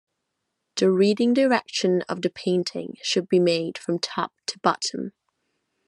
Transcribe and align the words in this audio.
The 0.77 0.89
reading 0.89 1.35
direction 1.35 2.01
of 2.09 2.23
the 2.23 2.31
painting 2.31 2.95
should 3.03 3.27
be 3.29 3.37
made 3.39 3.77
from 3.77 3.99
top 3.99 4.33
to 4.47 4.57
bottom. 4.57 5.13